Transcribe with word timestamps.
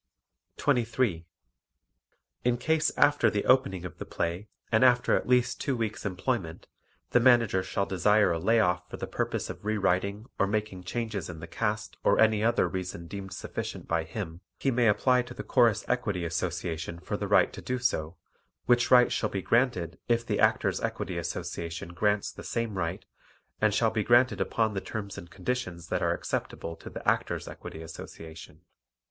23. 0.57 1.27
In 2.43 2.57
case 2.57 2.91
after 2.97 3.29
the 3.29 3.45
opening 3.45 3.85
of 3.85 3.99
the 3.99 4.03
play 4.03 4.47
and 4.71 4.83
after 4.83 5.15
at 5.15 5.27
least 5.27 5.61
two 5.61 5.77
weeks' 5.77 6.07
employment 6.07 6.65
the 7.11 7.19
Manager 7.19 7.61
shall 7.61 7.85
desire 7.85 8.31
a 8.31 8.39
lay 8.39 8.59
off 8.59 8.89
for 8.89 8.97
the 8.97 9.05
purpose 9.05 9.47
of 9.47 9.63
re 9.63 9.77
writing 9.77 10.25
or 10.39 10.47
making 10.47 10.83
changes 10.83 11.29
in 11.29 11.39
the 11.39 11.45
cast 11.45 11.97
or 12.03 12.19
any 12.19 12.43
other 12.43 12.67
reason 12.67 13.05
deemed 13.05 13.31
sufficient 13.31 13.87
by 13.87 14.03
him, 14.03 14.41
he 14.57 14.71
may 14.71 14.87
apply 14.87 15.21
to 15.21 15.35
the 15.35 15.43
Chorus 15.43 15.85
Equity 15.87 16.25
Association 16.25 16.97
for 16.99 17.15
the 17.15 17.27
right 17.27 17.53
to 17.53 17.61
do 17.61 17.77
so, 17.77 18.17
which 18.65 18.89
right 18.89 19.11
shall 19.11 19.29
be 19.29 19.43
granted 19.43 19.99
if 20.07 20.25
the 20.25 20.39
Actors' 20.39 20.81
Equity 20.81 21.19
Association 21.19 21.89
grants 21.93 22.31
the 22.31 22.43
same 22.43 22.75
right, 22.75 23.05
and 23.61 23.71
shall 23.71 23.91
be 23.91 24.03
granted 24.03 24.41
upon 24.41 24.73
the 24.73 24.81
terms 24.81 25.15
and 25.19 25.29
conditions 25.29 25.89
that 25.89 26.01
are 26.01 26.15
acceptable 26.15 26.75
to 26.75 26.89
the 26.89 27.07
Actors' 27.07 27.47
Equity 27.47 27.83
Association. 27.83 28.61